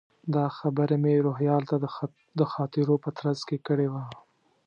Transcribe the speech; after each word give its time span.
دا 0.35 0.45
خبره 0.57 0.95
مې 1.03 1.15
روهیال 1.25 1.63
ته 1.69 1.75
د 2.39 2.41
خاطرو 2.53 2.95
په 3.03 3.09
ترڅ 3.17 3.39
کې 3.47 3.57
کړې 3.67 3.87
وه. 3.93 4.03